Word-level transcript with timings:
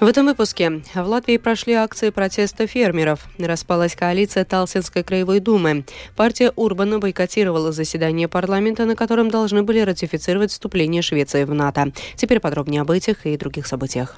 В 0.00 0.06
этом 0.06 0.26
выпуске 0.26 0.80
в 0.94 1.06
Латвии 1.08 1.38
прошли 1.38 1.72
акции 1.72 2.10
протеста 2.10 2.68
фермеров. 2.68 3.26
Распалась 3.36 3.96
коалиция 3.96 4.44
Талсинской 4.44 5.02
краевой 5.02 5.40
думы. 5.40 5.84
Партия 6.14 6.52
Урбана 6.54 7.00
бойкотировала 7.00 7.72
заседание 7.72 8.28
парламента, 8.28 8.84
на 8.84 8.94
котором 8.94 9.28
должны 9.28 9.64
были 9.64 9.80
ратифицировать 9.80 10.52
вступление 10.52 11.02
Швеции 11.02 11.42
в 11.42 11.52
НАТО. 11.52 11.92
Теперь 12.14 12.38
подробнее 12.38 12.82
об 12.82 12.92
этих 12.92 13.26
и 13.26 13.36
других 13.36 13.66
событиях. 13.66 14.16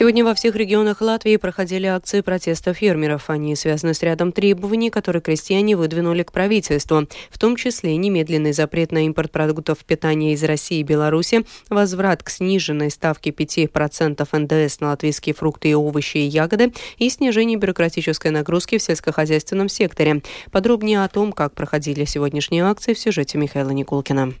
Сегодня 0.00 0.24
во 0.24 0.32
всех 0.32 0.56
регионах 0.56 1.02
Латвии 1.02 1.36
проходили 1.36 1.84
акции 1.84 2.22
протеста 2.22 2.72
фермеров. 2.72 3.28
Они 3.28 3.54
связаны 3.54 3.92
с 3.92 4.02
рядом 4.02 4.32
требований, 4.32 4.88
которые 4.88 5.20
крестьяне 5.20 5.76
выдвинули 5.76 6.22
к 6.22 6.32
правительству, 6.32 7.06
в 7.28 7.38
том 7.38 7.54
числе 7.54 7.94
немедленный 7.96 8.54
запрет 8.54 8.92
на 8.92 9.04
импорт 9.04 9.30
продуктов 9.30 9.84
питания 9.84 10.32
из 10.32 10.42
России 10.42 10.78
и 10.78 10.84
Беларуси, 10.84 11.44
возврат 11.68 12.22
к 12.22 12.30
сниженной 12.30 12.90
ставке 12.90 13.28
5% 13.28 14.26
НДС 14.32 14.80
на 14.80 14.88
латвийские 14.88 15.34
фрукты 15.34 15.68
и 15.68 15.74
овощи 15.74 16.16
и 16.16 16.26
ягоды 16.28 16.72
и 16.96 17.10
снижение 17.10 17.58
бюрократической 17.58 18.30
нагрузки 18.30 18.78
в 18.78 18.82
сельскохозяйственном 18.82 19.68
секторе. 19.68 20.22
Подробнее 20.50 21.04
о 21.04 21.08
том, 21.08 21.30
как 21.30 21.54
проходили 21.54 22.06
сегодняшние 22.06 22.64
акции 22.64 22.94
в 22.94 22.98
сюжете 22.98 23.36
Михаила 23.36 23.68
Никулкина. 23.68 24.32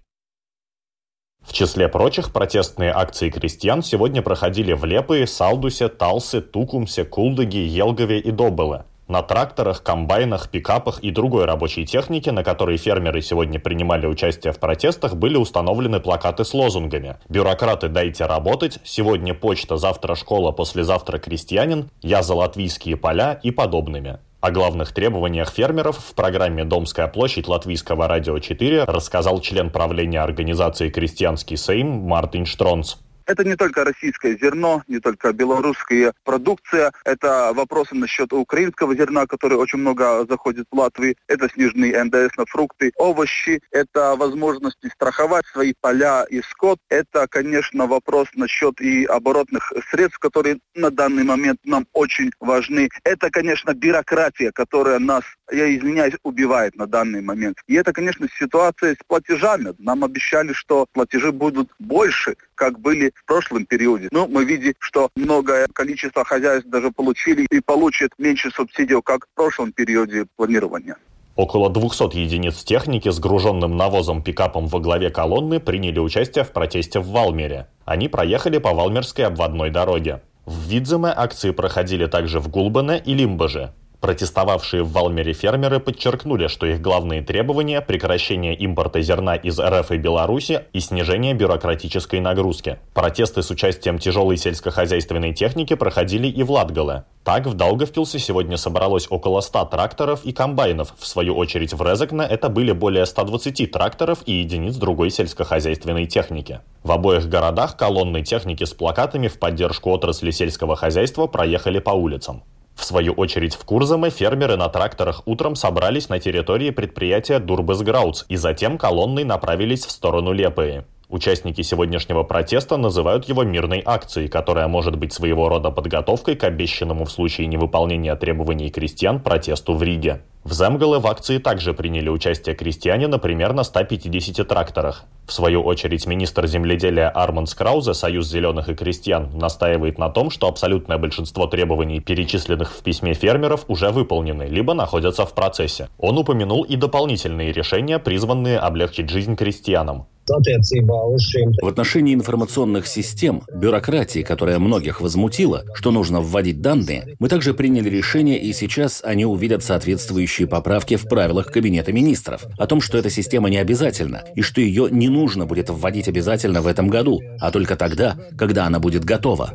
В 1.42 1.52
числе 1.52 1.88
прочих 1.88 2.32
протестные 2.32 2.92
акции 2.92 3.28
крестьян 3.28 3.82
сегодня 3.82 4.22
проходили 4.22 4.72
в 4.72 4.84
Лепые, 4.84 5.26
Салдусе, 5.26 5.88
Талсе, 5.88 6.40
Тукумсе, 6.40 7.04
Кулдыге, 7.04 7.66
Елгове 7.66 8.20
и 8.20 8.30
Добыле. 8.30 8.84
На 9.08 9.22
тракторах, 9.22 9.82
комбайнах, 9.82 10.50
пикапах 10.50 11.00
и 11.00 11.10
другой 11.10 11.44
рабочей 11.44 11.84
технике, 11.84 12.30
на 12.30 12.44
которой 12.44 12.76
фермеры 12.76 13.20
сегодня 13.22 13.58
принимали 13.58 14.06
участие 14.06 14.52
в 14.52 14.60
протестах, 14.60 15.16
были 15.16 15.36
установлены 15.36 15.98
плакаты 15.98 16.44
с 16.44 16.54
лозунгами 16.54 17.16
«Бюрократы, 17.28 17.88
дайте 17.88 18.26
работать», 18.26 18.78
«Сегодня 18.84 19.34
почта, 19.34 19.78
завтра 19.78 20.14
школа, 20.14 20.52
послезавтра 20.52 21.18
крестьянин», 21.18 21.90
«Я 22.02 22.22
за 22.22 22.36
латвийские 22.36 22.96
поля» 22.96 23.40
и 23.42 23.50
подобными. 23.50 24.20
О 24.40 24.50
главных 24.50 24.92
требованиях 24.92 25.50
фермеров 25.50 25.98
в 25.98 26.14
программе 26.14 26.64
«Домская 26.64 27.08
площадь» 27.08 27.46
Латвийского 27.46 28.08
радио 28.08 28.38
4 28.38 28.84
рассказал 28.84 29.38
член 29.42 29.68
правления 29.68 30.22
организации 30.22 30.88
«Крестьянский 30.88 31.58
Сейм» 31.58 31.86
Мартин 31.86 32.46
Штронц. 32.46 32.94
Это 33.30 33.44
не 33.44 33.54
только 33.54 33.84
российское 33.84 34.36
зерно, 34.36 34.82
не 34.88 34.98
только 34.98 35.32
белорусская 35.32 36.12
продукция. 36.24 36.90
Это 37.04 37.52
вопросы 37.54 37.94
насчет 37.94 38.32
украинского 38.32 38.96
зерна, 38.96 39.28
который 39.28 39.56
очень 39.56 39.78
много 39.78 40.26
заходит 40.28 40.66
в 40.68 40.76
Латвию. 40.76 41.14
Это 41.28 41.48
сниженный 41.48 41.92
НДС 42.02 42.36
на 42.36 42.44
фрукты, 42.46 42.90
овощи. 42.96 43.60
Это 43.70 44.16
возможности 44.16 44.88
страховать 44.92 45.46
свои 45.46 45.74
поля 45.80 46.24
и 46.28 46.42
скот. 46.42 46.80
Это, 46.88 47.28
конечно, 47.28 47.86
вопрос 47.86 48.26
насчет 48.34 48.80
и 48.80 49.04
оборотных 49.04 49.72
средств, 49.92 50.18
которые 50.18 50.58
на 50.74 50.90
данный 50.90 51.22
момент 51.22 51.60
нам 51.62 51.86
очень 51.92 52.32
важны. 52.40 52.88
Это, 53.04 53.30
конечно, 53.30 53.74
бюрократия, 53.74 54.50
которая 54.50 54.98
нас, 54.98 55.22
я 55.52 55.76
извиняюсь, 55.76 56.14
убивает 56.22 56.76
на 56.76 56.86
данный 56.86 57.22
момент. 57.22 57.58
И 57.66 57.74
это, 57.74 57.92
конечно, 57.92 58.26
ситуация 58.38 58.94
с 58.94 59.06
платежами. 59.06 59.74
Нам 59.78 60.04
обещали, 60.04 60.52
что 60.52 60.86
платежи 60.92 61.32
будут 61.32 61.70
больше, 61.78 62.36
как 62.54 62.78
были 62.78 63.12
в 63.14 63.24
прошлом 63.24 63.66
периоде. 63.66 64.08
Но 64.12 64.26
мы 64.26 64.44
видим, 64.44 64.74
что 64.78 65.10
многое 65.14 65.66
количество 65.72 66.24
хозяйств 66.24 66.68
даже 66.68 66.90
получили 66.90 67.46
и 67.50 67.60
получат 67.60 68.12
меньше 68.18 68.50
субсидий, 68.50 69.00
как 69.02 69.26
в 69.26 69.34
прошлом 69.34 69.72
периоде 69.72 70.26
планирования. 70.36 70.96
Около 71.36 71.70
200 71.70 72.16
единиц 72.16 72.64
техники 72.64 73.08
с 73.08 73.18
груженным 73.18 73.76
навозом 73.76 74.22
пикапом 74.22 74.66
во 74.66 74.78
главе 74.78 75.10
колонны 75.10 75.58
приняли 75.58 75.98
участие 75.98 76.44
в 76.44 76.52
протесте 76.52 77.00
в 77.00 77.08
Валмере. 77.08 77.68
Они 77.84 78.08
проехали 78.08 78.58
по 78.58 78.74
Валмерской 78.74 79.24
обводной 79.24 79.70
дороге. 79.70 80.22
В 80.44 80.68
Видземе 80.68 81.08
акции 81.16 81.52
проходили 81.52 82.06
также 82.06 82.40
в 82.40 82.48
Гулбане 82.48 82.98
и 82.98 83.14
Лимбаже. 83.14 83.72
Протестовавшие 84.00 84.82
в 84.82 84.92
Валмере 84.92 85.34
фермеры 85.34 85.78
подчеркнули, 85.78 86.46
что 86.46 86.64
их 86.64 86.80
главные 86.80 87.20
требования– 87.20 87.80
прекращение 87.86 88.54
импорта 88.54 89.02
зерна 89.02 89.36
из 89.36 89.60
РФ 89.60 89.90
и 89.90 89.98
Беларуси 89.98 90.62
и 90.72 90.80
снижение 90.80 91.34
бюрократической 91.34 92.18
нагрузки. 92.18 92.78
Протесты 92.94 93.42
с 93.42 93.50
участием 93.50 93.98
тяжелой 93.98 94.38
сельскохозяйственной 94.38 95.34
техники 95.34 95.74
проходили 95.74 96.28
и 96.28 96.42
в 96.42 96.50
Латгале. 96.50 97.04
Так, 97.24 97.46
в 97.46 97.52
Даугавпилсе 97.52 98.18
сегодня 98.18 98.56
собралось 98.56 99.06
около 99.10 99.42
100 99.42 99.66
тракторов 99.66 100.24
и 100.24 100.32
комбайнов. 100.32 100.94
В 100.98 101.06
свою 101.06 101.36
очередь 101.36 101.74
в 101.74 101.82
Резекне 101.82 102.22
это 102.22 102.48
были 102.48 102.72
более 102.72 103.04
120 103.04 103.70
тракторов 103.70 104.20
и 104.24 104.32
единиц 104.32 104.76
другой 104.76 105.10
сельскохозяйственной 105.10 106.06
техники. 106.06 106.60
В 106.82 106.92
обоих 106.92 107.28
городах 107.28 107.76
колонны 107.76 108.22
техники 108.22 108.64
с 108.64 108.72
плакатами 108.72 109.28
в 109.28 109.38
поддержку 109.38 109.90
отрасли 109.90 110.30
сельского 110.30 110.74
хозяйства 110.74 111.26
проехали 111.26 111.80
по 111.80 111.90
улицам. 111.90 112.42
В 112.80 112.84
свою 112.86 113.12
очередь 113.12 113.56
в 113.56 113.64
Курзаме 113.66 114.08
фермеры 114.08 114.56
на 114.56 114.70
тракторах 114.70 115.20
утром 115.26 115.54
собрались 115.54 116.08
на 116.08 116.18
территории 116.18 116.70
предприятия 116.70 117.38
Дурбесграудс 117.38 118.24
и 118.30 118.36
затем 118.36 118.78
колонной 118.78 119.24
направились 119.24 119.84
в 119.84 119.90
сторону 119.90 120.32
Лепые. 120.32 120.86
Участники 121.10 121.62
сегодняшнего 121.62 122.22
протеста 122.22 122.76
называют 122.76 123.24
его 123.28 123.42
мирной 123.42 123.82
акцией, 123.84 124.28
которая 124.28 124.68
может 124.68 124.94
быть 124.94 125.12
своего 125.12 125.48
рода 125.48 125.72
подготовкой 125.72 126.36
к 126.36 126.44
обещанному 126.44 127.04
в 127.04 127.10
случае 127.10 127.48
невыполнения 127.48 128.14
требований 128.14 128.70
крестьян 128.70 129.18
протесту 129.20 129.74
в 129.74 129.82
Риге. 129.82 130.22
В 130.44 130.52
Земгале 130.52 131.00
в 131.00 131.06
акции 131.08 131.38
также 131.38 131.74
приняли 131.74 132.08
участие 132.08 132.54
крестьяне, 132.54 133.08
на 133.08 133.18
150 133.64 134.46
тракторах. 134.46 135.04
В 135.26 135.32
свою 135.32 135.62
очередь, 135.62 136.06
министр 136.06 136.46
земледелия 136.46 137.08
Арман 137.08 137.46
Скраузе, 137.46 137.92
Союз 137.92 138.28
зеленых 138.28 138.68
и 138.68 138.74
крестьян, 138.74 139.30
настаивает 139.34 139.98
на 139.98 140.10
том, 140.10 140.30
что 140.30 140.46
абсолютное 140.46 140.96
большинство 140.96 141.48
требований, 141.48 141.98
перечисленных 141.98 142.72
в 142.72 142.82
письме 142.82 143.14
фермеров, 143.14 143.64
уже 143.66 143.90
выполнены, 143.90 144.44
либо 144.44 144.74
находятся 144.74 145.26
в 145.26 145.34
процессе. 145.34 145.88
Он 145.98 146.16
упомянул 146.18 146.62
и 146.62 146.76
дополнительные 146.76 147.52
решения, 147.52 147.98
призванные 147.98 148.58
облегчить 148.58 149.10
жизнь 149.10 149.34
крестьянам. 149.34 150.06
В 150.30 151.66
отношении 151.66 152.14
информационных 152.14 152.86
систем, 152.86 153.42
бюрократии, 153.52 154.22
которая 154.22 154.58
многих 154.58 155.00
возмутила, 155.00 155.64
что 155.74 155.90
нужно 155.90 156.20
вводить 156.20 156.60
данные, 156.60 157.16
мы 157.18 157.28
также 157.28 157.52
приняли 157.52 157.88
решение, 157.88 158.38
и 158.38 158.52
сейчас 158.52 159.02
они 159.04 159.26
увидят 159.26 159.64
соответствующие 159.64 160.46
поправки 160.46 160.96
в 160.96 161.08
правилах 161.08 161.46
Кабинета 161.46 161.92
министров 161.92 162.46
о 162.58 162.66
том, 162.66 162.80
что 162.80 162.96
эта 162.96 163.10
система 163.10 163.50
не 163.50 163.58
обязательна, 163.58 164.22
и 164.36 164.42
что 164.42 164.60
ее 164.60 164.88
не 164.90 165.08
нужно 165.08 165.46
будет 165.46 165.68
вводить 165.68 166.08
обязательно 166.08 166.62
в 166.62 166.66
этом 166.66 166.88
году, 166.88 167.20
а 167.40 167.50
только 167.50 167.76
тогда, 167.76 168.16
когда 168.38 168.66
она 168.66 168.78
будет 168.78 169.04
готова. 169.04 169.52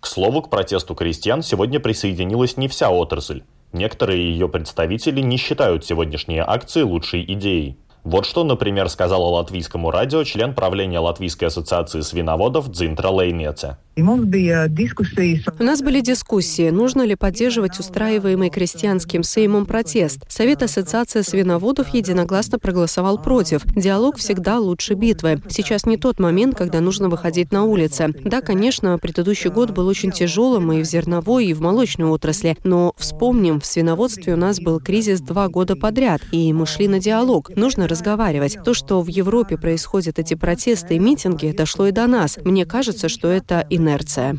К 0.00 0.06
слову, 0.06 0.42
к 0.42 0.50
протесту 0.50 0.94
крестьян 0.94 1.42
сегодня 1.42 1.80
присоединилась 1.80 2.56
не 2.56 2.68
вся 2.68 2.90
отрасль. 2.90 3.42
Некоторые 3.72 4.32
ее 4.32 4.48
представители 4.48 5.20
не 5.20 5.36
считают 5.36 5.84
сегодняшние 5.84 6.42
акции 6.46 6.82
лучшей 6.82 7.24
идеей. 7.34 7.76
Вот 8.08 8.24
что, 8.24 8.42
например, 8.42 8.88
сказала 8.88 9.26
латвийскому 9.26 9.90
радио 9.90 10.24
член 10.24 10.54
правления 10.54 10.98
Латвийской 10.98 11.44
ассоциации 11.44 12.00
свиноводов 12.00 12.70
Дзинтра 12.70 13.10
Лейнеце. 13.10 13.76
У 13.98 15.64
нас 15.64 15.82
были 15.82 16.00
дискуссии, 16.00 16.70
нужно 16.70 17.02
ли 17.02 17.16
поддерживать 17.16 17.80
устраиваемый 17.80 18.48
крестьянским 18.48 19.24
сеймом 19.24 19.66
протест. 19.66 20.20
Совет 20.28 20.62
Ассоциации 20.62 21.22
свиноводов 21.22 21.88
единогласно 21.92 22.60
проголосовал 22.60 23.18
против. 23.18 23.62
Диалог 23.74 24.16
всегда 24.16 24.60
лучше 24.60 24.94
битвы. 24.94 25.42
Сейчас 25.48 25.84
не 25.84 25.96
тот 25.96 26.20
момент, 26.20 26.56
когда 26.56 26.80
нужно 26.80 27.08
выходить 27.08 27.50
на 27.50 27.64
улицы. 27.64 28.14
Да, 28.24 28.40
конечно, 28.40 28.96
предыдущий 28.98 29.50
год 29.50 29.72
был 29.72 29.88
очень 29.88 30.12
тяжелым 30.12 30.72
и 30.72 30.80
в 30.82 30.84
зерновой, 30.84 31.46
и 31.46 31.54
в 31.54 31.60
молочной 31.60 32.08
отрасли. 32.08 32.56
Но 32.62 32.92
вспомним, 32.96 33.58
в 33.58 33.66
свиноводстве 33.66 34.34
у 34.34 34.36
нас 34.36 34.60
был 34.60 34.78
кризис 34.78 35.20
два 35.20 35.48
года 35.48 35.74
подряд, 35.74 36.20
и 36.30 36.52
мы 36.52 36.66
шли 36.66 36.86
на 36.86 37.00
диалог. 37.00 37.50
Нужно 37.56 37.88
разговаривать. 37.98 38.58
То, 38.64 38.74
что 38.74 39.02
в 39.02 39.08
Европе 39.08 39.56
происходят 39.56 40.18
эти 40.18 40.34
протесты 40.34 40.94
и 40.96 40.98
митинги, 40.98 41.50
дошло 41.50 41.86
и 41.86 41.90
до 41.90 42.06
нас. 42.06 42.38
Мне 42.44 42.64
кажется, 42.64 43.08
что 43.08 43.28
это 43.28 43.66
инерция. 43.70 44.38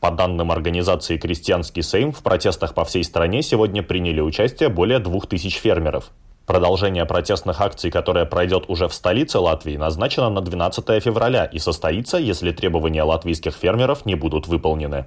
По 0.00 0.12
данным 0.12 0.52
организации 0.52 1.16
«Крестьянский 1.16 1.82
Сейм», 1.82 2.12
в 2.12 2.22
протестах 2.22 2.74
по 2.74 2.84
всей 2.84 3.02
стране 3.02 3.42
сегодня 3.42 3.82
приняли 3.82 4.20
участие 4.20 4.68
более 4.68 5.00
двух 5.00 5.26
тысяч 5.26 5.56
фермеров. 5.56 6.10
Продолжение 6.46 7.04
протестных 7.04 7.60
акций, 7.60 7.90
которое 7.90 8.24
пройдет 8.24 8.66
уже 8.68 8.86
в 8.86 8.94
столице 8.94 9.38
Латвии, 9.38 9.76
назначено 9.76 10.30
на 10.30 10.40
12 10.40 11.02
февраля 11.02 11.46
и 11.46 11.58
состоится, 11.58 12.16
если 12.16 12.52
требования 12.52 13.02
латвийских 13.02 13.54
фермеров 13.54 14.06
не 14.06 14.14
будут 14.14 14.46
выполнены. 14.46 15.06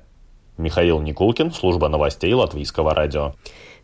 Михаил 0.62 1.00
Никулкин, 1.02 1.52
служба 1.52 1.90
новостей 1.90 2.34
Латвийского 2.34 2.94
радио. 2.94 3.34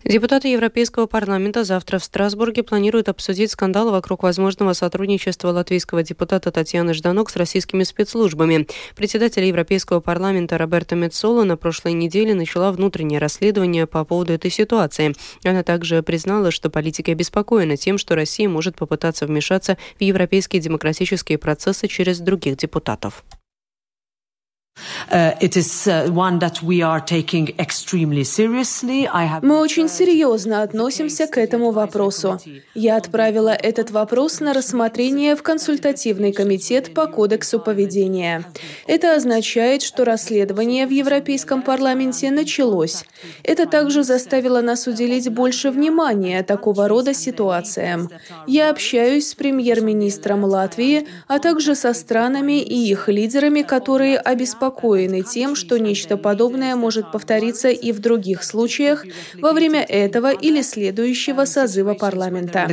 Депутаты 0.04 0.48
Европейского 0.50 1.08
парламента 1.08 1.64
завтра 1.64 1.98
в 1.98 2.04
Страсбурге 2.04 2.64
планируют 2.64 3.10
обсудить 3.10 3.52
скандал 3.52 3.92
вокруг 3.92 4.24
возможного 4.24 4.74
сотрудничества 4.74 5.50
латвийского 5.50 6.04
депутата 6.04 6.52
Татьяны 6.52 6.94
Жданок 6.94 7.30
с 7.30 7.36
российскими 7.36 7.84
спецслужбами. 7.84 8.68
Председатель 8.96 9.44
Европейского 9.44 10.00
парламента 10.00 10.58
Роберта 10.58 10.96
Мецола 10.96 11.44
на 11.44 11.58
прошлой 11.58 11.94
неделе 11.94 12.36
начала 12.36 12.72
внутреннее 12.72 13.20
расследование 13.20 13.88
по 13.88 14.06
поводу 14.06 14.34
этой 14.34 14.52
ситуации. 14.52 15.14
Она 15.44 15.64
также 15.64 16.04
признала, 16.04 16.52
что 16.52 16.70
политики 16.70 17.12
обеспокоены 17.12 17.76
тем, 17.76 17.98
что 17.98 18.16
Россия 18.16 18.48
может 18.48 18.76
попытаться 18.76 19.26
вмешаться 19.26 19.78
в 20.00 20.04
европейские 20.04 20.62
демократические 20.62 21.38
процессы 21.38 21.88
через 21.88 22.20
других 22.20 22.56
депутатов. 22.56 23.26
Мы 29.42 29.60
очень 29.60 29.90
серьезно 29.90 30.62
относимся 30.62 31.28
к 31.28 31.38
этому 31.38 31.72
вопросу. 31.72 32.40
Я 32.76 32.98
отправила 32.98 33.50
этот 33.50 33.92
вопрос 33.92 34.40
на 34.40 34.54
рассмотрение 34.54 35.36
в 35.36 35.44
консультативный 35.44 36.32
комитет 36.32 36.94
по 36.94 37.08
кодексу 37.08 37.60
поведения. 37.60 38.46
Это 38.86 39.16
означает, 39.16 39.82
что 39.82 40.06
расследование 40.06 40.86
в 40.86 40.92
Европейском 40.92 41.62
парламенте 41.62 42.32
началось. 42.32 43.04
Это 43.44 43.66
также 43.66 44.04
заставило 44.04 44.62
нас 44.62 44.88
уделить 44.88 45.30
больше 45.30 45.72
внимания 45.72 46.44
такого 46.44 46.88
рода 46.88 47.14
ситуациям. 47.14 48.10
Я 48.46 48.70
общаюсь 48.70 49.30
с 49.30 49.36
премьер-министром 49.36 50.44
Латвии, 50.44 51.08
а 51.28 51.40
также 51.40 51.76
со 51.76 51.94
странами 51.94 52.62
и 52.62 52.90
их 52.90 53.10
лидерами, 53.10 53.62
которые 53.62 54.18
обеспокоены 54.18 54.67
обеспокоены 54.68 55.24
тем, 55.24 55.56
что 55.56 55.78
нечто 55.78 56.18
подобное 56.18 56.76
может 56.76 57.12
повториться 57.12 57.70
и 57.70 57.92
в 57.92 58.00
других 58.00 58.44
случаях 58.44 59.06
во 59.36 59.54
время 59.54 59.84
этого 59.84 60.34
или 60.34 60.62
следующего 60.62 61.46
созыва 61.46 61.94
парламента. 61.94 62.66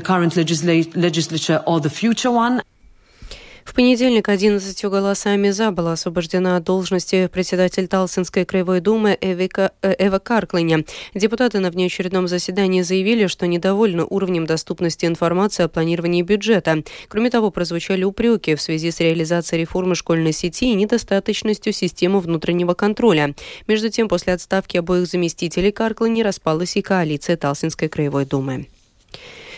В 3.64 3.72
понедельник 3.74 4.28
11 4.28 4.84
голосами 4.84 5.50
«за» 5.50 5.70
была 5.70 5.94
освобождена 5.94 6.58
от 6.58 6.64
должности 6.64 7.28
председатель 7.32 7.88
Талсинской 7.88 8.44
краевой 8.44 8.80
думы 8.80 9.16
Эвика, 9.20 9.72
э, 9.82 9.94
Эва 9.98 10.18
Карклиня. 10.18 10.84
Депутаты 11.14 11.60
на 11.60 11.70
внеочередном 11.70 12.28
заседании 12.28 12.82
заявили, 12.82 13.26
что 13.26 13.46
недовольны 13.46 14.04
уровнем 14.04 14.46
доступности 14.46 15.06
информации 15.06 15.64
о 15.64 15.68
планировании 15.68 16.22
бюджета. 16.22 16.84
Кроме 17.08 17.30
того, 17.30 17.50
прозвучали 17.50 18.04
упреки 18.04 18.54
в 18.54 18.60
связи 18.60 18.90
с 18.90 19.00
реализацией 19.00 19.62
реформы 19.62 19.94
школьной 19.94 20.32
сети 20.32 20.70
и 20.70 20.74
недостаточностью 20.74 21.72
системы 21.72 22.20
внутреннего 22.20 22.74
контроля. 22.74 23.34
Между 23.66 23.88
тем, 23.88 24.08
после 24.08 24.34
отставки 24.34 24.76
обоих 24.76 25.06
заместителей 25.06 25.72
Карклини 25.72 26.22
распалась 26.22 26.76
и 26.76 26.82
коалиция 26.82 27.38
Талсинской 27.38 27.88
краевой 27.88 28.26
думы. 28.26 28.66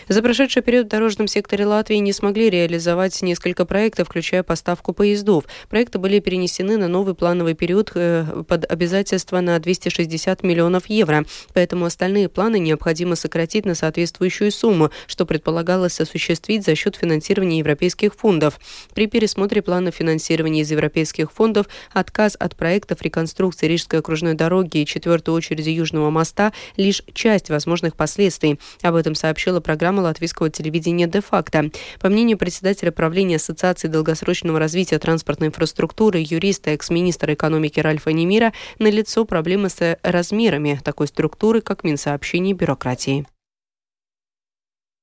За 0.09 0.21
прошедший 0.21 0.61
период 0.61 0.85
в 0.85 0.89
дорожном 0.89 1.27
секторе 1.27 1.65
Латвии 1.65 1.97
не 1.97 2.13
смогли 2.13 2.49
реализовать 2.49 3.21
несколько 3.21 3.65
проектов, 3.65 4.07
включая 4.07 4.41
поставку 4.41 4.93
поездов. 4.93 5.43
Проекты 5.69 5.97
были 5.97 6.21
перенесены 6.21 6.77
на 6.77 6.87
новый 6.87 7.13
плановый 7.13 7.55
период 7.55 7.91
э, 7.93 8.43
под 8.47 8.63
обязательство 8.71 9.41
на 9.41 9.59
260 9.59 10.43
миллионов 10.43 10.85
евро. 10.85 11.25
Поэтому 11.53 11.83
остальные 11.83 12.29
планы 12.29 12.57
необходимо 12.57 13.17
сократить 13.17 13.65
на 13.65 13.75
соответствующую 13.75 14.53
сумму, 14.53 14.91
что 15.07 15.25
предполагалось 15.25 15.99
осуществить 15.99 16.63
за 16.63 16.73
счет 16.75 16.95
финансирования 16.95 17.59
европейских 17.59 18.15
фондов. 18.15 18.61
При 18.93 19.07
пересмотре 19.07 19.61
плана 19.61 19.91
финансирования 19.91 20.61
из 20.61 20.71
европейских 20.71 21.33
фондов 21.33 21.65
отказ 21.91 22.37
от 22.39 22.55
проектов 22.55 23.01
реконструкции 23.01 23.67
Рижской 23.67 23.99
окружной 23.99 24.35
дороги 24.35 24.77
и 24.77 24.85
четвертой 24.85 25.33
очереди 25.33 25.69
Южного 25.71 26.09
моста 26.11 26.53
лишь 26.77 27.03
часть 27.13 27.49
возможных 27.49 27.97
последствий. 27.97 28.57
Об 28.83 28.95
этом 28.95 29.13
сообщила 29.13 29.59
программа 29.59 29.96
программы 29.97 30.03
латвийского 30.03 30.49
телевидения 30.49 31.07
«Де-факто». 31.07 31.71
По 31.99 32.09
мнению 32.09 32.37
председателя 32.37 32.91
правления 32.91 33.37
Ассоциации 33.37 33.87
долгосрочного 33.87 34.59
развития 34.59 34.99
транспортной 34.99 35.49
инфраструктуры, 35.49 36.19
юриста, 36.19 36.71
экс-министра 36.71 37.33
экономики 37.33 37.79
Ральфа 37.79 38.11
Немира, 38.11 38.53
налицо 38.79 39.25
проблемы 39.25 39.69
с 39.69 39.97
размерами 40.03 40.79
такой 40.83 41.07
структуры, 41.07 41.61
как 41.61 41.83
Минсообщение 41.83 42.53
бюрократии. 42.53 43.25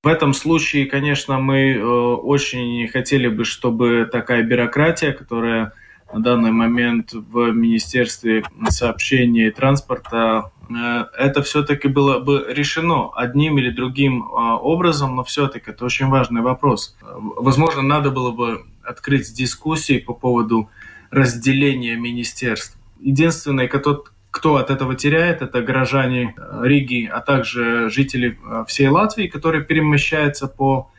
В 0.04 0.08
этом 0.08 0.32
случае, 0.34 0.86
конечно, 0.86 1.40
мы 1.40 1.72
э, 1.72 1.82
очень 1.82 2.86
хотели 2.88 3.28
бы, 3.28 3.44
чтобы 3.44 4.08
такая 4.10 4.42
бюрократия, 4.42 5.12
которая 5.12 5.72
на 6.12 6.20
данный 6.22 6.52
момент 6.52 7.12
в 7.12 7.50
Министерстве 7.52 8.44
сообщений 8.68 9.48
и 9.48 9.50
транспорта 9.50 10.52
Э, 10.53 10.53
это 10.68 11.42
все-таки 11.42 11.88
было 11.88 12.18
бы 12.18 12.46
решено 12.48 13.10
одним 13.14 13.58
или 13.58 13.70
другим 13.70 14.24
а, 14.24 14.56
образом, 14.56 15.16
но 15.16 15.24
все-таки 15.24 15.70
это 15.70 15.84
очень 15.84 16.08
важный 16.08 16.42
вопрос. 16.42 16.96
Возможно, 17.02 17.82
надо 17.82 18.10
было 18.10 18.30
бы 18.30 18.64
открыть 18.82 19.32
дискуссии 19.34 19.98
по 19.98 20.14
поводу 20.14 20.70
разделения 21.10 21.96
министерств. 21.96 22.76
Единственный, 23.00 23.68
кто, 23.68 24.04
кто 24.30 24.56
от 24.56 24.70
этого 24.70 24.94
теряет, 24.94 25.42
это 25.42 25.62
горожане 25.62 26.34
э, 26.36 26.60
Риги, 26.64 27.06
а 27.06 27.20
также 27.20 27.90
жители 27.90 28.38
э, 28.42 28.64
всей 28.66 28.88
Латвии, 28.88 29.26
которые 29.26 29.64
перемещаются 29.64 30.48
по 30.48 30.90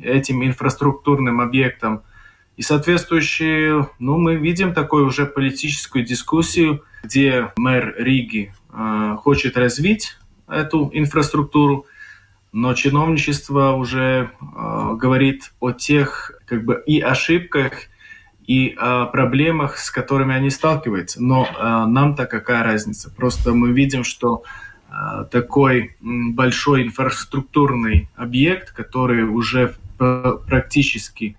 этим 0.00 0.44
инфраструктурным 0.44 1.40
объектам. 1.40 2.02
И 2.56 2.62
соответствующие, 2.62 3.88
ну, 3.98 4.18
мы 4.18 4.36
видим 4.36 4.74
такую 4.74 5.06
уже 5.06 5.26
политическую 5.26 6.04
дискуссию, 6.04 6.84
где 7.02 7.50
мэр 7.56 7.94
Риги 7.98 8.52
Э, 8.61 8.61
хочет 8.72 9.56
развить 9.56 10.16
эту 10.48 10.90
инфраструктуру, 10.92 11.86
но 12.52 12.74
чиновничество 12.74 13.72
уже 13.72 14.30
э, 14.40 14.94
говорит 14.96 15.52
о 15.58 15.72
тех 15.72 16.32
как 16.44 16.64
бы 16.64 16.82
и 16.86 17.00
ошибках, 17.00 17.72
и 18.46 18.76
о 18.78 19.06
проблемах, 19.06 19.78
с 19.78 19.90
которыми 19.90 20.34
они 20.34 20.50
сталкиваются. 20.50 21.22
Но 21.22 21.46
э, 21.46 21.86
нам-то 21.86 22.26
какая 22.26 22.62
разница? 22.62 23.10
Просто 23.10 23.54
мы 23.54 23.72
видим, 23.72 24.04
что 24.04 24.42
э, 24.90 25.24
такой 25.30 25.96
большой 26.00 26.82
инфраструктурный 26.82 28.10
объект, 28.16 28.72
который 28.72 29.24
уже 29.24 29.74
практически 29.96 31.38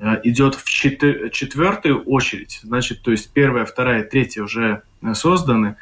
э, 0.00 0.20
идет 0.24 0.56
в 0.56 0.64
четвертую 0.64 2.02
очередь, 2.02 2.60
значит, 2.64 3.02
то 3.02 3.12
есть 3.12 3.32
первая, 3.32 3.64
вторая, 3.64 4.02
третья 4.02 4.42
уже 4.42 4.82
созданы, 5.12 5.76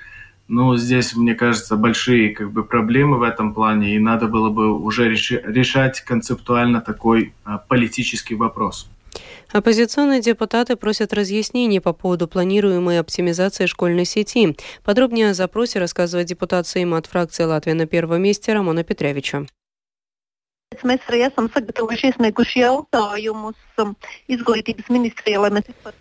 ну, 0.52 0.76
здесь, 0.76 1.16
мне 1.16 1.34
кажется, 1.34 1.76
большие 1.76 2.34
как 2.34 2.52
бы, 2.52 2.62
проблемы 2.62 3.16
в 3.16 3.22
этом 3.22 3.54
плане, 3.54 3.96
и 3.96 3.98
надо 3.98 4.28
было 4.28 4.50
бы 4.50 4.78
уже 4.78 5.08
решать 5.08 6.00
концептуально 6.02 6.82
такой 6.82 7.32
а, 7.44 7.56
политический 7.56 8.34
вопрос. 8.34 8.86
Оппозиционные 9.50 10.20
депутаты 10.20 10.76
просят 10.76 11.14
разъяснений 11.14 11.80
по 11.80 11.94
поводу 11.94 12.28
планируемой 12.28 13.00
оптимизации 13.00 13.64
школьной 13.64 14.04
сети. 14.04 14.54
Подробнее 14.84 15.30
о 15.30 15.34
запросе 15.34 15.78
рассказывает 15.78 16.28
депутат 16.28 16.66
Сейма 16.66 16.98
от 16.98 17.06
фракции 17.06 17.44
«Латвия 17.44 17.72
на 17.72 17.86
первом 17.86 18.20
месте» 18.20 18.52
Рамона 18.52 18.84
Петревича. 18.84 19.46
Mēs 20.82 21.04
arī 21.10 21.26
esam 21.28 21.48
sagatavojuši 21.52 22.12
iesnieguši 22.12 22.64
jautājumus 22.64 23.58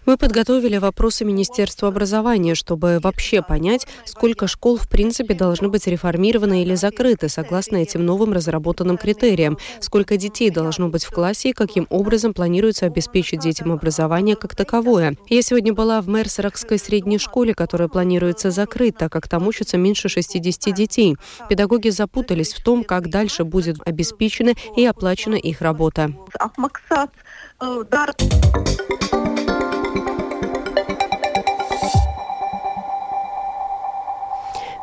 Мы 0.06 0.18
подготовили 0.18 0.78
вопросы 0.78 1.26
Министерства 1.26 1.88
образования, 1.88 2.56
чтобы 2.56 3.00
вообще 3.02 3.42
понять, 3.42 3.88
сколько 4.06 4.48
школ 4.48 4.78
в 4.78 4.90
принципе 4.90 5.34
должны 5.34 5.70
быть 5.70 5.88
реформированы 5.88 6.64
или 6.64 6.76
закрыты 6.76 7.30
согласно 7.30 7.78
этим 7.78 8.06
новым 8.06 8.34
разработанным 8.34 8.98
критериям, 8.98 9.58
сколько 9.80 10.18
детей 10.18 10.50
должно 10.50 10.90
быть 10.90 11.06
в 11.06 11.12
классе 11.12 11.50
и 11.50 11.54
каким 11.54 11.88
образом 11.90 12.34
планируется 12.34 12.86
обеспечить 12.86 13.40
детям 13.40 13.72
образование 13.72 14.36
как 14.36 14.56
таковое. 14.56 15.16
Я 15.30 15.42
сегодня 15.42 15.74
была 15.74 16.02
в 16.02 16.10
Мерсерахской 16.10 16.78
средней 16.78 17.20
школе, 17.20 17.54
которая 17.54 17.88
планируется 17.88 18.52
закрыть, 18.52 18.98
так 18.98 19.12
как 19.12 19.28
там 19.28 19.48
учатся 19.48 19.78
меньше 19.78 20.10
60 20.10 20.74
детей. 20.74 21.16
Педагоги 21.50 21.90
запутались 21.90 22.54
в 22.54 22.64
том, 22.64 22.84
как 22.84 23.10
дальше 23.10 23.44
будет 23.44 23.78
обеспечена 23.86 24.54
и 24.76 24.86
оплачена 24.86 25.36
их 25.36 25.62
работа. 25.62 26.14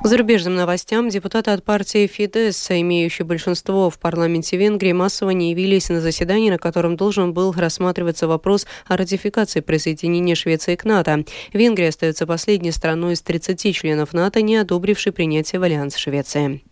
К 0.00 0.06
зарубежным 0.06 0.54
новостям 0.54 1.08
депутаты 1.08 1.50
от 1.50 1.64
партии 1.64 2.06
Фидес, 2.06 2.70
имеющие 2.70 3.26
большинство 3.26 3.90
в 3.90 3.98
парламенте 3.98 4.56
Венгрии, 4.56 4.92
массово 4.92 5.30
не 5.30 5.50
явились 5.50 5.88
на 5.88 6.00
заседании, 6.00 6.50
на 6.50 6.58
котором 6.58 6.96
должен 6.96 7.34
был 7.34 7.52
рассматриваться 7.52 8.28
вопрос 8.28 8.64
о 8.86 8.96
ратификации 8.96 9.58
присоединения 9.58 10.36
Швеции 10.36 10.76
к 10.76 10.84
НАТО. 10.84 11.24
Венгрия 11.52 11.88
остается 11.88 12.28
последней 12.28 12.70
страной 12.70 13.14
из 13.14 13.22
30 13.22 13.74
членов 13.74 14.12
НАТО, 14.12 14.40
не 14.40 14.56
одобрившей 14.56 15.10
принятие 15.10 15.58
в 15.58 15.64
альянс 15.64 15.96
Швеции. 15.96 16.62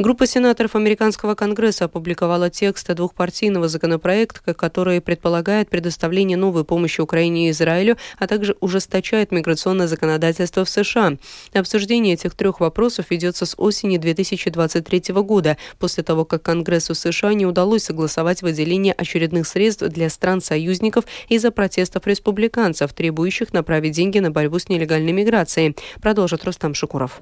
Группа 0.00 0.26
сенаторов 0.26 0.76
Американского 0.76 1.34
конгресса 1.34 1.84
опубликовала 1.84 2.48
текст 2.48 2.90
двухпартийного 2.90 3.68
законопроекта, 3.68 4.54
который 4.54 5.02
предполагает 5.02 5.68
предоставление 5.68 6.38
новой 6.38 6.64
помощи 6.64 7.02
Украине 7.02 7.48
и 7.48 7.50
Израилю, 7.50 7.98
а 8.18 8.26
также 8.26 8.56
ужесточает 8.60 9.30
миграционное 9.30 9.88
законодательство 9.88 10.64
в 10.64 10.70
США. 10.70 11.18
Обсуждение 11.52 12.14
этих 12.14 12.34
трех 12.34 12.60
вопросов 12.60 13.10
ведется 13.10 13.44
с 13.44 13.54
осени 13.58 13.98
2023 13.98 15.12
года, 15.16 15.58
после 15.78 16.02
того, 16.02 16.24
как 16.24 16.44
Конгрессу 16.44 16.94
США 16.94 17.34
не 17.34 17.44
удалось 17.44 17.84
согласовать 17.84 18.40
выделение 18.40 18.94
очередных 18.94 19.46
средств 19.46 19.82
для 19.82 20.08
стран-союзников 20.08 21.04
из-за 21.28 21.50
протестов 21.50 22.06
республиканцев, 22.06 22.94
требующих 22.94 23.52
направить 23.52 23.92
деньги 23.92 24.18
на 24.18 24.30
борьбу 24.30 24.60
с 24.60 24.70
нелегальной 24.70 25.12
миграцией. 25.12 25.76
Продолжит 26.00 26.42
Рустам 26.46 26.72
Шукуров. 26.72 27.20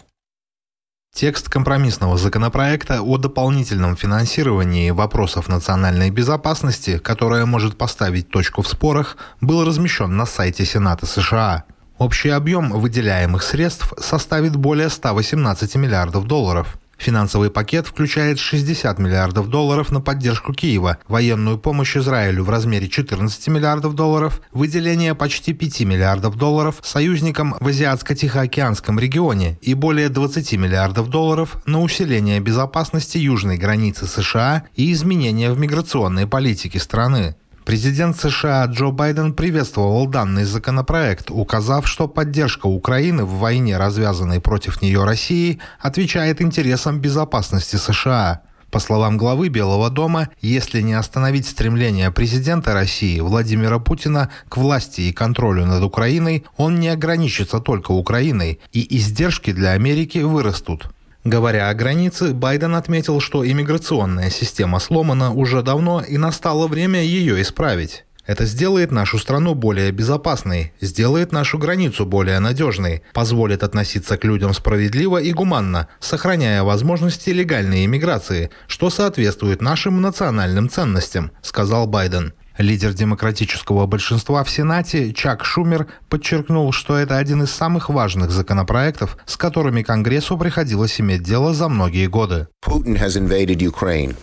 Текст 1.13 1.49
компромиссного 1.49 2.17
законопроекта 2.17 3.03
о 3.03 3.19
дополнительном 3.19 3.97
финансировании 3.97 4.91
вопросов 4.91 5.49
национальной 5.49 6.11
безопасности, 6.11 6.99
которое 6.99 7.45
может 7.45 7.77
поставить 7.77 8.31
точку 8.31 8.63
в 8.63 8.69
спорах, 8.69 9.17
был 9.41 9.65
размещен 9.65 10.17
на 10.17 10.27
сайте 10.27 10.65
Сената 10.65 11.07
США. 11.07 11.65
Общий 11.99 12.29
объем 12.29 12.71
выделяемых 12.71 13.43
средств 13.43 13.93
составит 13.99 14.55
более 14.55 14.91
118 14.91 15.75
миллиардов 15.75 16.25
долларов. 16.25 16.79
Финансовый 16.99 17.49
пакет 17.49 17.87
включает 17.87 18.41
60 18.41 18.99
миллиардов 18.99 19.49
долларов 19.49 19.93
на 19.93 20.01
поддержку 20.01 20.53
Киева, 20.53 20.99
военную 21.07 21.57
помощь 21.57 21.97
Израилю 21.97 22.43
в 22.43 22.51
размере 22.51 22.89
14 22.89 23.49
миллиардов 23.49 23.95
долларов, 23.95 24.43
выделение 24.53 25.15
почти 25.15 25.53
5 25.53 25.81
миллиардов 25.83 26.37
долларов 26.37 26.81
союзникам 26.83 27.55
в 27.61 27.69
Азиатско-Тихоокеанском 27.69 28.99
регионе 28.99 29.59
и 29.63 29.75
более 29.75 30.09
20 30.09 30.53
миллиардов 30.55 31.09
долларов 31.09 31.57
на 31.67 31.81
усиление 31.81 32.41
безопасности 32.41 33.17
южной 33.17 33.59
границы 33.59 34.07
США 34.07 34.65
и 34.75 34.93
изменения 34.93 35.53
в 35.53 35.59
миграционной 35.59 36.27
политике 36.27 36.81
страны. 36.81 37.37
Президент 37.69 38.19
США 38.19 38.65
Джо 38.65 38.93
Байден 38.93 39.35
приветствовал 39.35 40.07
данный 40.07 40.45
законопроект, 40.45 41.31
указав, 41.31 41.87
что 41.87 42.09
поддержка 42.09 42.65
Украины 42.65 43.27
в 43.27 43.41
войне, 43.41 43.77
развязанной 43.77 44.41
против 44.41 44.81
нее 44.81 45.05
России, 45.05 45.61
отвечает 45.79 46.41
интересам 46.41 46.99
безопасности 46.99 47.77
США. 47.77 48.41
По 48.71 48.79
словам 48.79 49.19
главы 49.19 49.51
Белого 49.51 49.91
дома, 49.91 50.31
если 50.41 50.81
не 50.81 50.95
остановить 50.95 51.47
стремление 51.47 52.11
президента 52.11 52.73
России 52.73 53.21
Владимира 53.21 53.79
Путина 53.79 54.31
к 54.49 54.57
власти 54.57 55.03
и 55.03 55.13
контролю 55.13 55.67
над 55.67 55.85
Украиной, 55.85 56.47
он 56.57 56.81
не 56.81 56.89
ограничится 56.89 57.61
только 57.61 57.93
Украиной, 57.93 58.61
и 58.73 58.97
издержки 58.97 59.53
для 59.53 59.73
Америки 59.73 60.21
вырастут. 60.21 60.89
Говоря 61.29 61.69
о 61.69 61.75
границе, 61.75 62.33
Байден 62.33 62.75
отметил, 62.75 63.21
что 63.21 63.47
иммиграционная 63.47 64.31
система 64.31 64.79
сломана 64.79 65.31
уже 65.31 65.63
давно 65.63 66.01
и 66.01 66.17
настало 66.17 66.69
время 66.69 67.03
ее 67.03 67.43
исправить. 67.43 68.07
Это 68.25 68.47
сделает 68.47 68.91
нашу 68.91 69.19
страну 69.19 69.55
более 69.55 69.91
безопасной, 69.91 70.73
сделает 70.81 71.31
нашу 71.31 71.59
границу 71.59 72.07
более 72.07 72.39
надежной, 72.39 73.03
позволит 73.13 73.63
относиться 73.63 74.17
к 74.17 74.25
людям 74.25 74.55
справедливо 74.55 75.19
и 75.19 75.35
гуманно, 75.35 75.89
сохраняя 76.01 76.63
возможности 76.63 77.29
легальной 77.29 77.85
иммиграции, 77.85 78.49
что 78.67 78.89
соответствует 78.89 79.61
нашим 79.61 80.01
национальным 80.01 80.71
ценностям, 80.71 81.33
сказал 81.43 81.87
Байден. 81.87 82.33
Лидер 82.59 82.93
демократического 82.93 83.87
большинства 83.87 84.43
в 84.43 84.51
Сенате 84.51 85.13
Чак 85.13 85.45
Шумер 85.45 85.87
подчеркнул, 86.09 86.73
что 86.73 86.97
это 86.97 87.17
один 87.17 87.45
из 87.45 87.53
самых 87.53 87.89
важных 87.89 88.33
законопроектов, 88.33 89.17
с 89.27 89.37
которыми 89.37 89.83
Конгрессу 89.83 90.37
приходилось 90.37 91.01
иметь 91.01 91.23
дело 91.23 91.55
за 91.55 91.69
многие 91.69 92.09
годы. 92.09 92.49
Putin 92.67 92.99
has 92.99 93.17
invaded 93.17 93.59
Ukraine. 93.63 94.17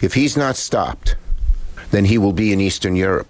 If 0.00 0.14
he's 0.14 0.34
not 0.34 0.56
stopped, 0.56 1.18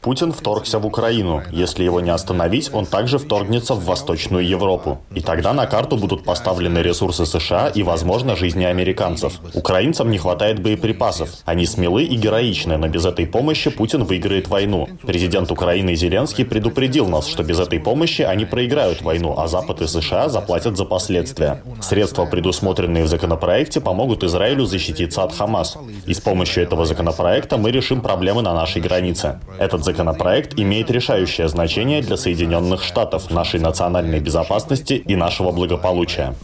Путин 0.01 0.33
вторгся 0.33 0.79
в 0.79 0.87
Украину. 0.87 1.43
Если 1.53 1.85
его 1.85 2.01
не 2.01 2.09
остановить, 2.09 2.71
он 2.73 2.87
также 2.87 3.19
вторгнется 3.19 3.75
в 3.75 3.85
Восточную 3.85 4.49
Европу. 4.49 5.03
И 5.15 5.21
тогда 5.21 5.53
на 5.53 5.67
карту 5.67 5.99
будут 5.99 6.25
поставлены 6.25 6.79
ресурсы 6.79 7.27
США 7.27 7.69
и, 7.69 7.83
возможно, 7.83 8.37
жизни 8.37 8.65
американцев. 8.65 9.35
Украинцам 9.53 10.11
не 10.11 10.17
хватает 10.17 10.63
боеприпасов. 10.63 11.29
Они 11.45 11.67
смелы 11.67 12.05
и 12.05 12.17
героичны, 12.17 12.79
но 12.79 12.89
без 12.89 13.05
этой 13.05 13.27
помощи 13.27 13.69
Путин 13.69 14.05
выиграет 14.05 14.49
войну. 14.49 14.89
Президент 15.03 15.51
Украины 15.51 15.95
Зеленский 15.95 16.47
предупредил 16.47 17.07
нас, 17.07 17.27
что 17.27 17.43
без 17.43 17.61
этой 17.61 17.81
помощи 17.81 18.23
они 18.23 18.47
проиграют 18.47 19.03
войну, 19.03 19.35
а 19.37 19.47
Запад 19.47 19.83
и 19.83 19.87
США 19.87 20.31
заплатят 20.31 20.79
за 20.79 20.87
последствия. 20.87 21.63
Средства, 21.83 22.25
предусмотренные 22.25 23.05
в 23.05 23.09
законопроекте, 23.09 23.83
помогут 23.83 24.25
Израилю 24.25 24.65
защититься 24.65 25.23
от 25.23 25.35
Хамас. 25.35 25.77
И 26.07 26.15
с 26.15 26.21
помощью 26.21 26.63
этого 26.63 26.87
законопроекта 26.87 27.59
мы 27.59 27.71
решим 27.71 28.01
проблемы 28.01 28.41
на 28.41 28.54
нашей 28.55 28.81
границе. 28.81 29.41
Этот 29.59 29.85
законопроект 29.85 30.59
имеет 30.59 30.91
решающее 30.91 31.49
значение 31.49 32.01
для 32.01 32.17
Соединенных 32.17 32.83
Штатов, 32.83 33.31
нашей 33.31 33.61
национальной 33.61 34.21
безопасности 34.21 34.95
и 34.95 35.17
нашего 35.17 35.53
благополучия. 35.53 36.35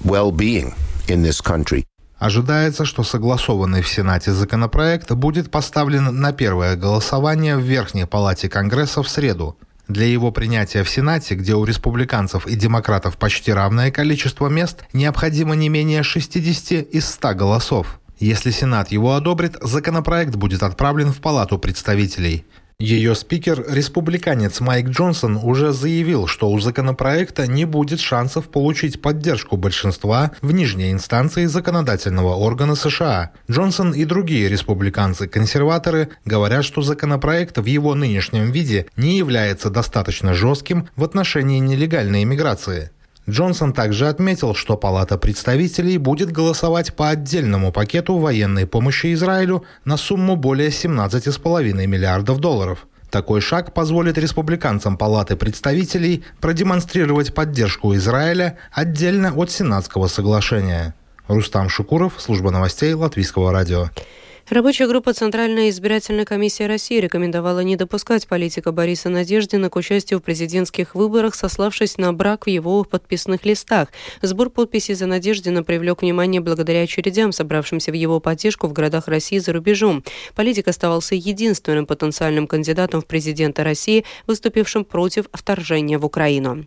Ожидается, 2.18 2.84
что 2.84 3.02
согласованный 3.02 3.80
в 3.80 3.88
Сенате 3.88 4.32
законопроект 4.32 5.10
будет 5.12 5.50
поставлен 5.50 6.20
на 6.20 6.32
первое 6.34 6.76
голосование 6.76 7.56
в 7.56 7.60
Верхней 7.60 8.04
Палате 8.04 8.50
Конгресса 8.50 9.02
в 9.02 9.08
среду. 9.08 9.56
Для 9.88 10.06
его 10.06 10.30
принятия 10.30 10.84
в 10.84 10.90
Сенате, 10.90 11.34
где 11.34 11.54
у 11.54 11.64
республиканцев 11.64 12.46
и 12.46 12.56
демократов 12.56 13.16
почти 13.16 13.52
равное 13.52 13.90
количество 13.90 14.48
мест, 14.48 14.84
необходимо 14.92 15.56
не 15.56 15.70
менее 15.70 16.02
60 16.02 16.94
из 16.94 17.08
100 17.08 17.34
голосов. 17.34 17.98
Если 18.20 18.50
Сенат 18.50 18.92
его 18.92 19.14
одобрит, 19.14 19.56
законопроект 19.62 20.36
будет 20.36 20.62
отправлен 20.62 21.10
в 21.10 21.20
Палату 21.20 21.58
представителей. 21.58 22.44
Ее 22.78 23.14
спикер, 23.14 23.64
республиканец 23.68 24.60
Майк 24.60 24.88
Джонсон, 24.88 25.36
уже 25.36 25.72
заявил, 25.72 26.26
что 26.26 26.50
у 26.50 26.58
законопроекта 26.60 27.46
не 27.46 27.66
будет 27.66 28.00
шансов 28.00 28.48
получить 28.48 29.02
поддержку 29.02 29.56
большинства 29.56 30.32
в 30.40 30.52
нижней 30.52 30.90
инстанции 30.90 31.44
законодательного 31.44 32.36
органа 32.36 32.74
США. 32.74 33.32
Джонсон 33.50 33.92
и 33.92 34.06
другие 34.06 34.48
республиканцы-консерваторы 34.48 36.08
говорят, 36.24 36.64
что 36.64 36.80
законопроект 36.80 37.58
в 37.58 37.66
его 37.66 37.94
нынешнем 37.94 38.50
виде 38.50 38.86
не 38.96 39.18
является 39.18 39.68
достаточно 39.68 40.32
жестким 40.32 40.88
в 40.96 41.04
отношении 41.04 41.58
нелегальной 41.58 42.22
иммиграции. 42.22 42.90
Джонсон 43.28 43.72
также 43.72 44.08
отметил, 44.08 44.54
что 44.54 44.76
Палата 44.76 45.18
представителей 45.18 45.98
будет 45.98 46.32
голосовать 46.32 46.94
по 46.94 47.10
отдельному 47.10 47.70
пакету 47.70 48.16
военной 48.16 48.66
помощи 48.66 49.12
Израилю 49.12 49.64
на 49.84 49.96
сумму 49.96 50.36
более 50.36 50.68
17,5 50.68 51.86
миллиардов 51.86 52.38
долларов. 52.38 52.86
Такой 53.10 53.40
шаг 53.40 53.74
позволит 53.74 54.18
республиканцам 54.18 54.96
Палаты 54.96 55.36
представителей 55.36 56.24
продемонстрировать 56.40 57.34
поддержку 57.34 57.94
Израиля 57.94 58.56
отдельно 58.72 59.32
от 59.34 59.50
Сенатского 59.50 60.06
соглашения. 60.06 60.94
Рустам 61.26 61.68
Шукуров, 61.68 62.14
служба 62.18 62.50
новостей 62.50 62.94
Латвийского 62.94 63.52
радио. 63.52 63.90
Рабочая 64.50 64.88
группа 64.88 65.12
Центральной 65.12 65.70
избирательной 65.70 66.24
комиссии 66.24 66.64
России 66.64 66.98
рекомендовала 66.98 67.60
не 67.60 67.76
допускать 67.76 68.26
политика 68.26 68.72
Бориса 68.72 69.08
Надеждина 69.08 69.70
к 69.70 69.76
участию 69.76 70.18
в 70.18 70.24
президентских 70.24 70.96
выборах, 70.96 71.36
сославшись 71.36 71.98
на 71.98 72.12
брак 72.12 72.46
в 72.46 72.48
его 72.48 72.82
подписных 72.82 73.44
листах. 73.44 73.90
Сбор 74.22 74.50
подписей 74.50 74.94
за 74.94 75.06
Надеждина 75.06 75.62
привлек 75.62 76.02
внимание 76.02 76.40
благодаря 76.40 76.82
очередям, 76.82 77.30
собравшимся 77.30 77.92
в 77.92 77.94
его 77.94 78.18
поддержку 78.18 78.66
в 78.66 78.72
городах 78.72 79.06
России 79.06 79.38
за 79.38 79.52
рубежом. 79.52 80.02
Политик 80.34 80.66
оставался 80.66 81.14
единственным 81.14 81.86
потенциальным 81.86 82.48
кандидатом 82.48 83.02
в 83.02 83.06
президенты 83.06 83.62
России, 83.62 84.04
выступившим 84.26 84.84
против 84.84 85.26
вторжения 85.32 85.96
в 85.96 86.04
Украину. 86.04 86.66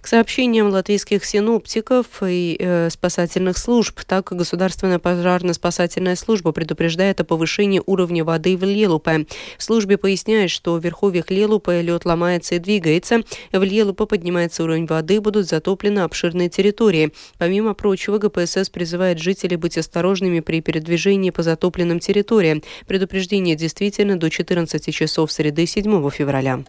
К 0.00 0.06
сообщениям 0.06 0.70
латвийских 0.70 1.24
синоптиков 1.24 2.06
и 2.22 2.56
э, 2.58 2.90
спасательных 2.90 3.58
служб, 3.58 4.00
так 4.06 4.32
Государственная 4.32 4.98
пожарно-спасательная 4.98 6.16
служба 6.16 6.52
предупреждает 6.52 7.17
о 7.20 7.24
повышении 7.24 7.82
уровня 7.86 8.24
воды 8.24 8.56
в 8.56 8.64
Лелупе. 8.64 9.26
В 9.56 9.62
службе 9.62 9.96
поясняют, 9.98 10.50
что 10.50 10.74
в 10.74 10.84
верховьях 10.84 11.30
Лелупе 11.30 11.82
лед 11.82 12.04
ломается 12.04 12.56
и 12.56 12.58
двигается. 12.58 13.22
В 13.52 13.62
Лелупе 13.62 14.06
поднимается 14.06 14.64
уровень 14.64 14.86
воды, 14.86 15.20
будут 15.20 15.46
затоплены 15.46 16.00
обширные 16.00 16.48
территории. 16.48 17.12
Помимо 17.38 17.74
прочего, 17.74 18.18
ГПСС 18.18 18.70
призывает 18.70 19.18
жителей 19.18 19.56
быть 19.56 19.78
осторожными 19.78 20.40
при 20.40 20.60
передвижении 20.60 21.30
по 21.30 21.42
затопленным 21.42 22.00
территориям. 22.00 22.62
Предупреждение 22.86 23.56
действительно 23.56 24.18
до 24.18 24.30
14 24.30 24.94
часов 24.94 25.32
среды 25.32 25.66
7 25.66 26.10
февраля. 26.10 26.64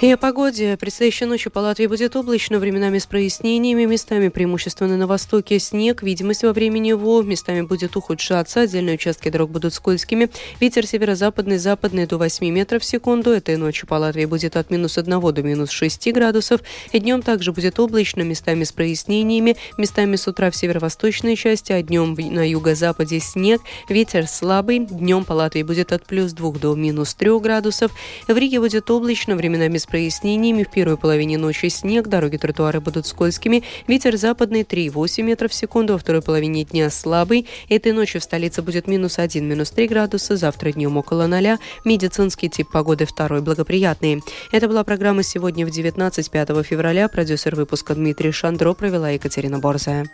И 0.00 0.12
о 0.12 0.16
погоде. 0.16 0.76
Предстоящей 0.76 1.24
ночью 1.24 1.50
по 1.50 1.58
Латвии 1.58 1.86
будет 1.86 2.14
облачно, 2.14 2.60
временами 2.60 2.98
с 2.98 3.06
прояснениями, 3.06 3.84
местами 3.84 4.28
преимущественно 4.28 4.96
на 4.96 5.08
востоке 5.08 5.58
снег, 5.58 6.04
видимость 6.04 6.44
во 6.44 6.52
времени 6.52 6.90
его, 6.90 7.20
местами 7.22 7.62
будет 7.62 7.96
ухудшаться, 7.96 8.60
отдельные 8.60 8.94
участки 8.94 9.28
дорог 9.28 9.50
будут 9.50 9.74
скользкими. 9.74 10.30
Ветер 10.60 10.86
северо-западный, 10.86 11.58
западный 11.58 12.06
до 12.06 12.16
8 12.16 12.48
метров 12.48 12.82
в 12.82 12.84
секунду. 12.84 13.32
Этой 13.32 13.56
ночью 13.56 13.88
по 13.88 13.94
Латвии 13.94 14.24
будет 14.26 14.54
от 14.54 14.70
минус 14.70 14.98
1 14.98 15.20
до 15.20 15.42
минус 15.42 15.70
6 15.70 16.12
градусов. 16.12 16.60
И 16.92 17.00
днем 17.00 17.20
также 17.20 17.50
будет 17.50 17.80
облачно, 17.80 18.22
местами 18.22 18.62
с 18.62 18.70
прояснениями, 18.70 19.56
местами 19.78 20.14
с 20.14 20.28
утра 20.28 20.52
в 20.52 20.56
северо-восточной 20.56 21.34
части, 21.34 21.72
а 21.72 21.82
днем 21.82 22.14
на 22.14 22.48
юго-западе 22.48 23.18
снег. 23.18 23.62
Ветер 23.88 24.28
слабый. 24.28 24.78
Днем 24.78 25.24
по 25.24 25.32
Латвии 25.32 25.64
будет 25.64 25.92
от 25.92 26.06
плюс 26.06 26.34
2 26.34 26.52
до 26.52 26.76
минус 26.76 27.14
3 27.14 27.40
градусов. 27.40 27.90
В 28.28 28.36
Риге 28.36 28.60
будет 28.60 28.88
облачно, 28.92 29.34
временами 29.34 29.76
с 29.76 29.87
прояснениями. 29.88 30.62
В 30.62 30.70
первой 30.70 30.96
половине 30.96 31.38
ночи 31.38 31.68
снег, 31.68 32.06
дороги 32.06 32.36
тротуары 32.36 32.80
будут 32.80 33.06
скользкими. 33.06 33.64
Ветер 33.86 34.16
западный 34.16 34.62
3,8 34.62 35.22
метров 35.22 35.50
в 35.50 35.54
секунду, 35.54 35.94
во 35.94 35.98
второй 35.98 36.22
половине 36.22 36.64
дня 36.64 36.90
слабый. 36.90 37.46
Этой 37.68 37.92
ночью 37.92 38.20
в 38.20 38.24
столице 38.24 38.62
будет 38.62 38.86
минус 38.86 39.18
1, 39.18 39.44
минус 39.44 39.70
3 39.70 39.88
градуса, 39.88 40.36
завтра 40.36 40.72
днем 40.72 40.96
около 40.96 41.26
0. 41.26 41.58
Медицинский 41.84 42.48
тип 42.48 42.70
погоды 42.70 43.06
второй 43.06 43.40
благоприятный. 43.40 44.22
Это 44.52 44.68
была 44.68 44.84
программа 44.84 45.22
«Сегодня 45.22 45.66
в 45.66 45.70
19 45.70 46.30
5 46.30 46.48
февраля». 46.64 47.08
Продюсер 47.08 47.56
выпуска 47.56 47.94
Дмитрий 47.94 48.30
Шандро 48.30 48.74
провела 48.74 49.10
Екатерина 49.10 49.58
Борзая. 49.58 50.06